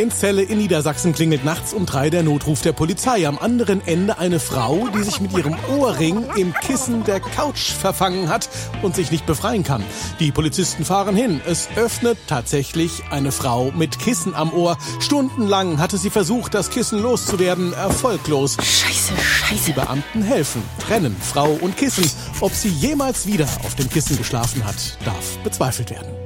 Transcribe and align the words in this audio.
In 0.00 0.10
Celle 0.10 0.40
in 0.40 0.56
Niedersachsen 0.56 1.12
klingelt 1.12 1.44
nachts 1.44 1.74
um 1.74 1.84
drei 1.84 2.08
der 2.08 2.22
Notruf 2.22 2.62
der 2.62 2.72
Polizei. 2.72 3.28
Am 3.28 3.38
anderen 3.38 3.86
Ende 3.86 4.16
eine 4.16 4.40
Frau, 4.40 4.88
die 4.94 5.02
sich 5.02 5.20
mit 5.20 5.36
ihrem 5.36 5.54
Ohrring 5.76 6.24
im 6.38 6.54
Kissen 6.54 7.04
der 7.04 7.20
Couch 7.20 7.72
verfangen 7.72 8.30
hat 8.30 8.48
und 8.80 8.96
sich 8.96 9.10
nicht 9.10 9.26
befreien 9.26 9.62
kann. 9.62 9.84
Die 10.18 10.32
Polizisten 10.32 10.86
fahren 10.86 11.14
hin. 11.14 11.42
Es 11.46 11.68
öffnet 11.76 12.16
tatsächlich 12.28 13.02
eine 13.10 13.30
Frau 13.30 13.72
mit 13.72 13.98
Kissen 13.98 14.34
am 14.34 14.54
Ohr. 14.54 14.78
Stundenlang 15.00 15.78
hatte 15.78 15.98
sie 15.98 16.08
versucht, 16.08 16.54
das 16.54 16.70
Kissen 16.70 17.02
loszuwerden. 17.02 17.74
Erfolglos. 17.74 18.56
Scheiße, 18.56 19.12
scheiße. 19.20 19.64
Die 19.66 19.72
Beamten 19.72 20.22
helfen, 20.22 20.62
trennen 20.78 21.14
Frau 21.20 21.50
und 21.60 21.76
Kissen. 21.76 22.10
Ob 22.40 22.54
sie 22.54 22.70
jemals 22.70 23.26
wieder 23.26 23.44
auf 23.64 23.74
dem 23.74 23.90
Kissen 23.90 24.16
geschlafen 24.16 24.64
hat, 24.64 24.96
darf 25.04 25.36
bezweifelt 25.44 25.90
werden. 25.90 26.19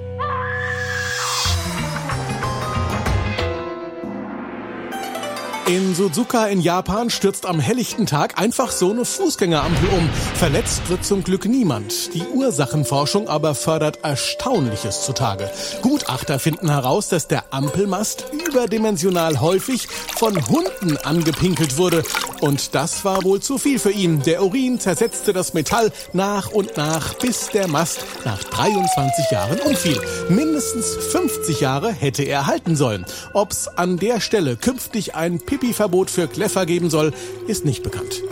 In 5.67 5.95
Suzuka 5.95 6.47
in 6.49 6.61
Japan 6.61 7.09
stürzt 7.09 7.47
am 7.47 7.59
helllichten 7.59 8.05
Tag 8.05 8.39
einfach 8.39 8.71
so 8.71 8.91
eine 8.91 9.07
Fußgängerampel 9.07 9.89
um. 9.97 10.11
Verletzt 10.35 10.91
wird 10.91 11.07
zum 11.07 11.25
Glück 11.25 11.47
niemand. 11.47 12.13
Die 12.13 12.23
Ursachenforschung 12.35 13.29
aber 13.29 13.55
fördert 13.55 14.01
Erstaunliches 14.05 15.07
zutage. 15.07 15.51
Gutachter 15.81 16.39
finden 16.39 16.69
heraus, 16.69 17.09
dass 17.09 17.29
der 17.29 17.55
Ampelmast 17.55 18.27
überdimensional 18.47 19.41
häufig 19.41 19.89
von 19.89 20.37
Hunden 20.49 20.99
angepinkelt 20.99 21.79
wurde. 21.79 22.03
Und 22.41 22.75
das 22.75 23.07
war 23.07 23.25
wohl 23.25 23.41
zu 23.41 23.57
viel 23.57 23.79
für 23.79 23.91
ihn. 23.91 24.21
Der 24.23 24.43
Urin 24.45 24.79
zersetzte 24.79 25.33
das 25.33 25.55
Metall 25.55 25.91
nach 26.13 26.51
und 26.51 26.77
nach, 26.77 27.15
bis 27.15 27.49
der 27.49 27.69
Mast 27.69 28.05
nach 28.27 28.45
23 28.45 29.31
Jahren 29.31 29.59
umfiel. 29.61 29.99
Mindestens 30.29 30.95
50 31.11 31.61
Jahre 31.61 31.91
hätte 31.91 32.23
er 32.23 32.47
halten 32.47 32.77
sollen. 32.77 33.07
Ob's 33.33 33.67
an 33.69 33.97
der 33.97 34.21
Stelle 34.21 34.57
künftig 34.57 35.15
ein 35.15 35.41
Pipi-Verbot 35.55 36.11
für 36.11 36.27
Kleffer 36.27 36.67
geben 36.67 36.91
soll, 36.91 37.13
ist 37.47 37.65
nicht 37.65 37.85
bekannt. 37.85 38.23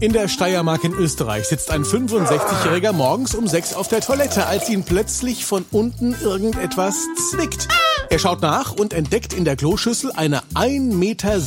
In 0.00 0.12
der 0.12 0.28
Steiermark 0.28 0.84
in 0.84 0.92
Österreich 0.92 1.48
sitzt 1.48 1.70
ein 1.70 1.84
65-Jähriger 1.84 2.92
morgens 2.92 3.34
um 3.34 3.48
sechs 3.48 3.72
auf 3.72 3.88
der 3.88 4.02
Toilette, 4.02 4.46
als 4.46 4.68
ihn 4.68 4.84
plötzlich 4.84 5.46
von 5.46 5.64
unten 5.70 6.14
irgendetwas 6.22 6.96
zwickt. 7.30 7.68
Er 8.14 8.20
schaut 8.20 8.42
nach 8.42 8.70
und 8.70 8.92
entdeckt 8.92 9.32
in 9.32 9.44
der 9.44 9.56
Kloschüssel 9.56 10.12
eine 10.12 10.44
1,60 10.54 10.94
Meter 10.94 11.40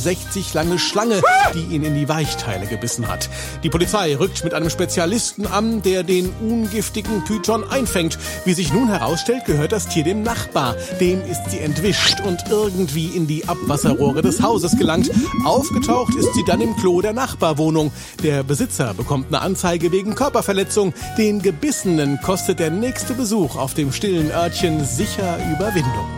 lange 0.52 0.78
Schlange, 0.78 1.22
die 1.54 1.74
ihn 1.74 1.82
in 1.82 1.94
die 1.94 2.10
Weichteile 2.10 2.66
gebissen 2.66 3.08
hat. 3.08 3.30
Die 3.62 3.70
Polizei 3.70 4.14
rückt 4.14 4.44
mit 4.44 4.52
einem 4.52 4.68
Spezialisten 4.68 5.46
an, 5.46 5.80
der 5.80 6.02
den 6.02 6.28
ungiftigen 6.42 7.24
Python 7.24 7.64
einfängt. 7.64 8.18
Wie 8.44 8.52
sich 8.52 8.70
nun 8.70 8.88
herausstellt, 8.88 9.46
gehört 9.46 9.72
das 9.72 9.88
Tier 9.88 10.04
dem 10.04 10.22
Nachbar. 10.22 10.76
Dem 11.00 11.22
ist 11.22 11.48
sie 11.48 11.60
entwischt 11.60 12.20
und 12.20 12.44
irgendwie 12.50 13.16
in 13.16 13.26
die 13.26 13.48
Abwasserrohre 13.48 14.20
des 14.20 14.42
Hauses 14.42 14.76
gelangt. 14.76 15.10
Aufgetaucht 15.46 16.14
ist 16.16 16.34
sie 16.34 16.44
dann 16.44 16.60
im 16.60 16.76
Klo 16.76 17.00
der 17.00 17.14
Nachbarwohnung. 17.14 17.92
Der 18.22 18.42
Besitzer 18.42 18.92
bekommt 18.92 19.28
eine 19.28 19.40
Anzeige 19.40 19.90
wegen 19.90 20.14
Körperverletzung. 20.14 20.92
Den 21.16 21.40
Gebissenen 21.40 22.20
kostet 22.20 22.58
der 22.58 22.70
nächste 22.70 23.14
Besuch 23.14 23.56
auf 23.56 23.72
dem 23.72 23.90
stillen 23.90 24.30
Örtchen 24.30 24.84
sicher 24.84 25.38
Überwindung. 25.56 26.17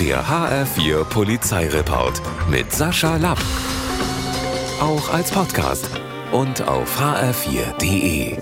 Der 0.00 0.24
HR4 0.24 1.02
Polizeireport 1.06 2.22
mit 2.48 2.72
Sascha 2.72 3.16
Lapp. 3.16 3.40
Auch 4.80 5.12
als 5.12 5.32
Podcast 5.32 5.90
und 6.30 6.62
auf 6.62 7.00
hr4.de. 7.00 8.36